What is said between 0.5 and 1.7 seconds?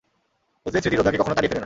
অতীতের স্মৃতি যোদ্ধাকে কখনো তাড়িয়ে ফেরে না।